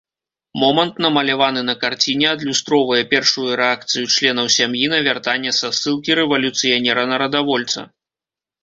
Момант, 0.61 0.93
намаляваны 1.05 1.61
на 1.67 1.75
карціне, 1.83 2.27
адлюстроўвае 2.35 3.03
першую 3.13 3.47
рэакцыю 3.61 4.05
членаў 4.17 4.47
сям'і 4.57 4.85
на 4.95 4.99
вяртанне 5.11 5.51
са 5.61 5.67
ссылкі 5.79 6.11
рэвалюцыянера-нарадавольца. 6.23 7.91